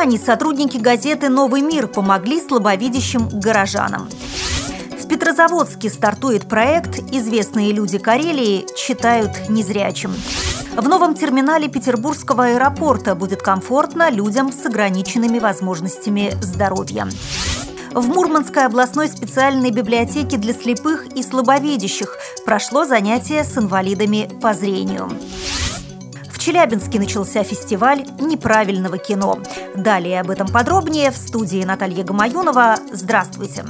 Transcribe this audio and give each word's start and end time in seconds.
Казани 0.00 0.16
сотрудники 0.16 0.78
газеты 0.78 1.28
«Новый 1.28 1.60
мир» 1.60 1.86
помогли 1.86 2.40
слабовидящим 2.40 3.28
горожанам. 3.28 4.08
В 4.98 5.06
Петрозаводске 5.06 5.90
стартует 5.90 6.48
проект 6.48 7.00
«Известные 7.12 7.72
люди 7.72 7.98
Карелии 7.98 8.66
читают 8.78 9.50
незрячим». 9.50 10.14
В 10.74 10.88
новом 10.88 11.14
терминале 11.14 11.68
Петербургского 11.68 12.46
аэропорта 12.46 13.14
будет 13.14 13.42
комфортно 13.42 14.08
людям 14.10 14.50
с 14.54 14.64
ограниченными 14.64 15.38
возможностями 15.38 16.32
здоровья. 16.40 17.06
В 17.92 18.08
Мурманской 18.08 18.64
областной 18.64 19.06
специальной 19.06 19.70
библиотеке 19.70 20.38
для 20.38 20.54
слепых 20.54 21.08
и 21.14 21.22
слабовидящих 21.22 22.16
прошло 22.46 22.86
занятие 22.86 23.44
с 23.44 23.58
инвалидами 23.58 24.30
по 24.40 24.54
зрению. 24.54 25.10
В 26.32 26.38
Челябинске 26.38 26.98
начался 26.98 27.42
фестиваль 27.42 28.06
неправильного 28.18 28.96
кино. 28.96 29.38
Далее 29.74 30.20
об 30.20 30.30
этом 30.30 30.48
подробнее 30.48 31.10
в 31.10 31.16
студии 31.16 31.64
Наталья 31.64 32.02
Гамаюнова. 32.04 32.76
Здравствуйте! 32.92 33.64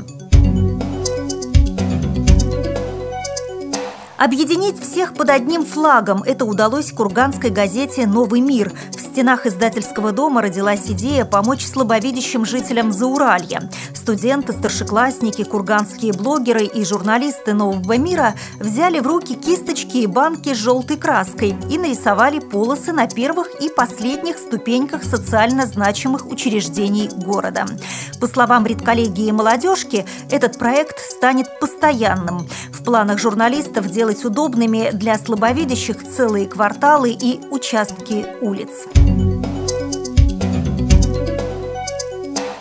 Объединить 4.17 4.79
всех 4.79 5.15
под 5.15 5.31
одним 5.31 5.65
флагом– 5.65 6.23
это 6.27 6.45
удалось 6.45 6.93
курганской 6.93 7.49
газете 7.49 8.07
«Новый 8.07 8.41
мир». 8.41 8.71
В 8.95 9.00
стенах 9.11 9.45
издательского 9.45 10.13
дома 10.13 10.41
родилась 10.41 10.89
идея 10.89 11.25
помочь 11.25 11.67
слабовидящим 11.67 12.45
жителям 12.45 12.93
Зауралья. 12.93 13.69
Студенты, 13.93 14.53
старшеклассники, 14.53 15.43
курганские 15.43 16.13
блогеры 16.13 16.65
и 16.65 16.85
журналисты 16.85 17.53
«Нового 17.53 17.97
мира» 17.99 18.35
взяли 18.61 19.01
в 19.01 19.07
руки 19.07 19.35
кисточки 19.35 19.99
и 19.99 20.07
банки 20.07 20.55
с 20.55 20.59
желтой 20.59 20.97
краской 20.97 21.57
и 21.69 21.79
нарисовали 21.79 22.39
полосы 22.39 22.93
на 22.93 23.09
первых 23.09 23.49
и 23.61 23.69
последних 23.69 24.39
ступеньках 24.39 25.03
социально 25.03 25.67
значимых 25.67 26.27
учреждений 26.27 27.09
города. 27.09 27.67
По 28.21 28.29
словам 28.29 28.65
редколлегии 28.65 29.33
молодежки, 29.33 30.07
этот 30.30 30.57
проект 30.59 31.01
станет 31.01 31.59
постоянным. 31.59 32.47
В 32.73 32.85
планах 32.85 33.19
журналистов 33.19 33.91
делать 33.91 34.24
удобными 34.24 34.91
для 34.93 35.19
слабовидящих 35.19 35.97
целые 36.09 36.47
кварталы 36.47 37.11
и 37.11 37.41
участки 37.51 38.27
улиц. 38.41 38.71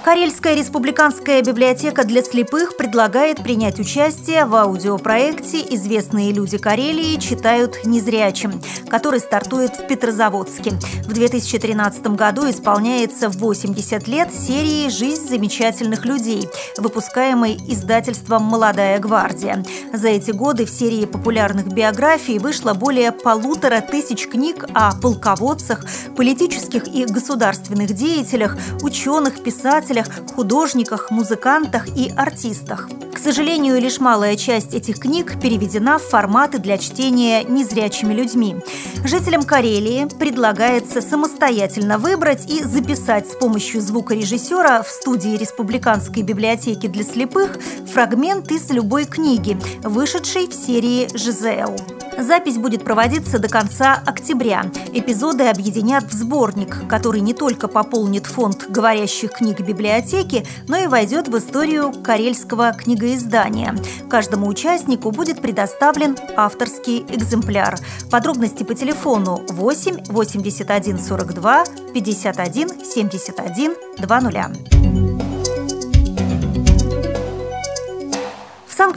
Карельская 0.10 0.56
республиканская 0.56 1.44
библиотека 1.44 2.04
для 2.04 2.24
слепых 2.24 2.78
предлагает 2.78 3.44
принять 3.44 3.80
участие 3.80 4.46
в 4.46 4.56
аудиопроекте 4.56 5.60
«Известные 5.76 6.32
люди 6.32 6.58
Карелии 6.58 7.20
читают 7.20 7.86
незрячим», 7.86 8.60
который 8.90 9.20
стартует 9.20 9.78
в 9.78 9.86
Петрозаводске. 9.86 10.72
В 11.04 11.14
2013 11.14 12.08
году 12.16 12.50
исполняется 12.50 13.30
80 13.30 14.08
лет 14.08 14.34
серии 14.34 14.90
«Жизнь 14.90 15.30
замечательных 15.30 16.06
людей», 16.06 16.50
выпускаемой 16.78 17.60
издательством 17.68 18.42
«Молодая 18.46 18.98
гвардия». 18.98 19.64
За 19.94 20.08
эти 20.08 20.32
годы 20.32 20.66
в 20.66 20.72
серии 20.72 21.06
популярных 21.06 21.68
биографий 21.68 22.40
вышло 22.40 22.74
более 22.74 23.12
полутора 23.12 23.80
тысяч 23.82 24.28
книг 24.28 24.66
о 24.74 24.96
полководцах, 24.96 25.86
политических 26.18 26.88
и 26.88 27.06
государственных 27.06 27.94
деятелях, 27.94 28.58
ученых, 28.82 29.44
писателях, 29.44 29.99
писателях, 30.00 30.36
художниках, 30.36 31.12
музыкантах 31.12 31.88
и 31.96 32.12
артистах. 32.16 32.90
К 33.14 33.18
сожалению, 33.18 33.80
лишь 33.82 34.00
малая 34.00 34.36
часть 34.36 34.74
этих 34.74 35.00
книг 35.00 35.40
переведена 35.42 36.00
в 36.00 36.04
форматы 36.04 36.58
для 36.58 36.78
чтения 36.78 37.44
незрячими 37.44 38.14
людьми. 38.14 38.56
Жителям 39.04 39.44
Карелии 39.44 40.08
предлагается 40.20 41.02
самостоятельно 41.02 41.98
выбрать 41.98 42.50
и 42.50 42.64
записать 42.64 43.30
с 43.30 43.36
помощью 43.36 43.82
звукорежиссера 43.82 44.84
в 44.84 44.88
студии 44.88 45.38
Республиканской 45.38 46.24
библиотеки 46.24 46.88
для 46.88 47.04
слепых 47.04 47.58
фрагмент 47.92 48.52
из 48.52 48.70
любой 48.70 49.06
книги, 49.06 49.58
вышедшей 49.84 50.48
в 50.48 50.54
серии 50.54 51.08
«ЖЗЛ». 51.14 51.99
Запись 52.20 52.58
будет 52.58 52.84
проводиться 52.84 53.40
до 53.40 53.48
конца 53.48 54.02
октября. 54.06 54.66
Эпизоды 54.94 55.46
объединят 55.46 56.04
в 56.04 56.12
сборник, 56.12 56.88
который 56.88 57.22
не 57.22 57.34
только 57.34 57.68
пополнит 57.70 58.26
фонд 58.26 58.66
говорящих 58.70 59.32
книг 59.32 59.62
библиотеки, 59.62 60.46
но 60.68 60.78
и 60.78 60.88
войдет 60.88 61.30
в 61.30 61.38
историю 61.38 61.94
карельского 62.04 62.74
книгоиздания. 62.74 63.76
Каждому 64.10 64.48
участнику 64.48 65.12
будет 65.12 65.42
предоставлен 65.42 66.18
авторский 66.36 67.06
экземпляр. 67.08 67.78
Подробности 68.12 68.64
по 68.64 68.76
телефону 68.76 69.42
8 69.48 70.06
81 70.10 71.00
42 71.00 71.64
51 71.94 72.70
71 72.84 73.76
20. 73.98 74.79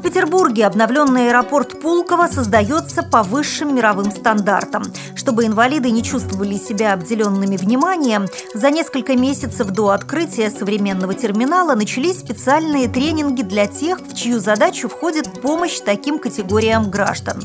Санкт-Петербурге 0.02 0.66
обновленный 0.66 1.28
аэропорт 1.28 1.80
Пулково 1.80 2.26
создается 2.26 3.04
по 3.04 3.22
высшим 3.22 3.76
мировым 3.76 4.10
стандартам. 4.10 4.82
Чтобы 5.14 5.46
инвалиды 5.46 5.92
не 5.92 6.02
чувствовали 6.02 6.56
себя 6.56 6.94
обделенными 6.94 7.56
вниманием, 7.56 8.26
за 8.52 8.70
несколько 8.70 9.16
месяцев 9.16 9.68
до 9.68 9.90
открытия 9.90 10.50
современного 10.50 11.14
терминала 11.14 11.76
начались 11.76 12.18
специальные 12.18 12.88
тренинги 12.88 13.42
для 13.42 13.68
тех, 13.68 14.00
в 14.00 14.16
чью 14.16 14.40
задачу 14.40 14.88
входит 14.88 15.40
помощь 15.40 15.78
таким 15.78 16.18
категориям 16.18 16.90
граждан. 16.90 17.40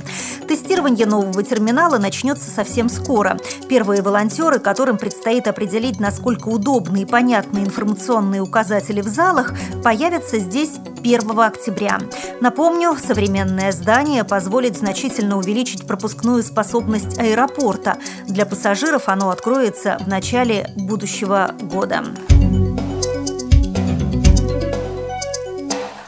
Тестирование 0.47 1.05
нового 1.05 1.43
терминала 1.43 1.99
начнется 1.99 2.49
совсем 2.49 2.89
скоро. 2.89 3.37
Первые 3.69 4.01
волонтеры, 4.01 4.57
которым 4.57 4.97
предстоит 4.97 5.47
определить, 5.47 5.99
насколько 5.99 6.47
удобны 6.47 7.03
и 7.03 7.05
понятны 7.05 7.59
информационные 7.59 8.41
указатели 8.41 9.01
в 9.01 9.07
залах, 9.07 9.53
появятся 9.83 10.39
здесь 10.39 10.71
1 11.15 11.39
октября. 11.39 11.99
Напомню, 12.41 12.97
современное 12.97 13.71
здание 13.71 14.25
позволит 14.25 14.75
значительно 14.75 15.37
увеличить 15.37 15.87
пропускную 15.87 16.43
способность 16.43 17.17
аэропорта. 17.17 17.97
Для 18.27 18.45
пассажиров 18.45 19.03
оно 19.07 19.29
откроется 19.29 19.97
в 20.01 20.07
начале 20.07 20.69
будущего 20.75 21.51
года. 21.61 22.03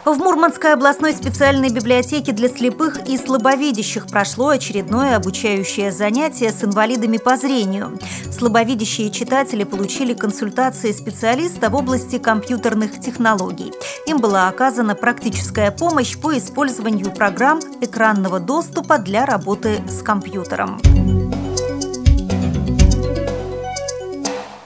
В 0.10 0.18
Мурманской 0.18 0.74
областной 0.74 1.14
специальной 1.14 1.70
библиотеке 1.70 2.32
для 2.32 2.50
слепых 2.50 3.08
и 3.08 3.16
слабовидящих 3.16 4.08
прошло 4.08 4.48
очередное 4.48 5.16
обучающее 5.16 5.92
занятие 5.92 6.52
с 6.52 6.64
инвалидами 6.64 7.18
по 7.18 7.38
зрению. 7.38 8.00
Слабовидящие 8.32 9.12
читатели 9.12 9.64
получили 9.64 10.16
консультации 10.16 10.94
специалиста 10.94 11.70
в 11.70 11.76
области 11.76 12.18
компьютерных 12.18 13.00
технологий. 13.00 13.72
Им 14.08 14.18
была 14.18 14.48
оказана 14.48 14.96
практическая 14.96 15.70
помощь 15.70 16.18
по 16.18 16.36
использованию 16.36 17.12
программ 17.12 17.60
экранного 17.80 18.40
доступа 18.40 18.98
для 18.98 19.28
работы 19.28 19.80
с 19.88 20.02
компьютером. 20.02 20.82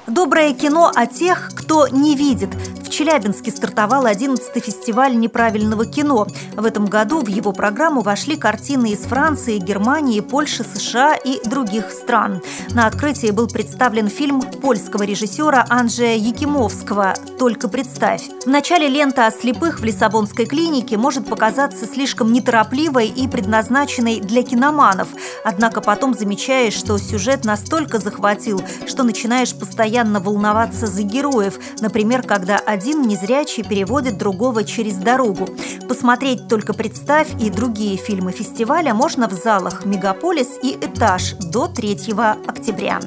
Доброе 0.08 0.54
кино 0.54 0.90
о 0.96 1.06
тех, 1.06 1.52
кто 1.54 1.90
не 1.90 2.16
видит– 2.16 2.52
Челябинске 2.94 3.50
стартовал 3.50 4.06
11-й 4.06 4.60
фестиваль 4.60 5.18
неправильного 5.18 5.88
кино. 5.88 6.28
В 6.56 6.64
этом 6.64 6.86
году 6.86 7.22
в 7.22 7.28
его 7.28 7.52
программу 7.52 8.02
вошли 8.02 8.38
картины 8.38 8.92
из 8.92 9.00
Франции, 9.00 9.58
Германии, 9.58 10.20
Польши, 10.20 10.64
США 10.64 11.16
и 11.16 11.42
других 11.44 11.90
стран. 11.90 12.44
На 12.76 12.86
открытии 12.86 13.32
был 13.32 13.48
представлен 13.48 14.10
фильм 14.10 14.44
польского 14.44 15.02
режиссера 15.02 15.66
Анджея 15.70 16.18
Якимовского 16.18 17.16
«Только 17.40 17.68
представь». 17.68 18.30
В 18.46 18.48
начале 18.48 18.88
лента 18.88 19.26
о 19.26 19.32
слепых 19.32 19.80
в 19.80 19.84
Лиссабонской 19.84 20.46
клинике 20.46 20.96
может 20.96 21.28
показаться 21.28 21.88
слишком 21.88 22.32
неторопливой 22.32 23.08
и 23.08 23.28
предназначенной 23.28 24.20
для 24.20 24.44
киноманов. 24.44 25.08
Однако 25.44 25.82
потом 25.82 26.14
замечаешь, 26.14 26.76
что 26.76 27.00
сюжет 27.00 27.44
настолько 27.44 27.98
захватил, 27.98 28.62
что 28.86 29.02
начинаешь 29.02 29.56
постоянно 29.56 30.20
волноваться 30.20 30.86
за 30.86 31.02
героев. 31.02 31.58
Например, 31.80 32.22
когда 32.22 32.58
один 32.58 32.83
один 32.84 33.04
незрячий 33.04 33.64
переводит 33.64 34.18
другого 34.18 34.66
через 34.66 34.96
дорогу. 34.96 35.48
Посмотреть 35.88 36.50
«Только 36.50 36.74
представь» 36.74 37.30
и 37.40 37.50
другие 37.50 37.96
фильмы 37.96 38.34
фестиваля 38.34 38.94
можно 38.94 39.30
в 39.30 39.32
залах 39.32 39.86
«Мегаполис» 39.86 40.50
и 40.62 40.74
«Этаж» 40.74 41.36
до 41.36 41.68
3 41.68 42.14
октября. 42.46 43.00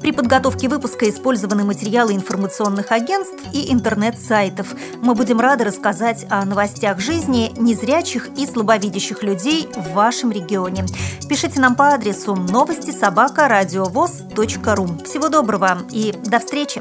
При 0.00 0.12
подготовке 0.12 0.68
выпуска 0.68 1.08
использованы 1.08 1.64
материалы 1.64 2.12
информационных 2.12 2.92
агентств 2.92 3.42
и 3.52 3.72
интернет-сайтов. 3.72 4.76
Мы 5.02 5.16
будем 5.16 5.40
рады 5.40 5.64
рассказать 5.64 6.24
о 6.30 6.44
новостях 6.44 7.00
жизни 7.00 7.52
незрячих 7.58 8.28
и 8.36 8.46
слабовидящих 8.46 9.24
людей 9.24 9.68
в 9.74 9.92
вашем 9.92 10.30
регионе. 10.30 10.86
Пишите 11.28 11.58
нам 11.58 11.74
по 11.74 11.88
адресу 11.88 12.36
новости 12.36 12.92
собака 12.92 13.48
ру. 13.48 14.86
Всего 15.04 15.28
доброго 15.28 15.78
и 15.90 16.14
до 16.26 16.38
встречи! 16.38 16.80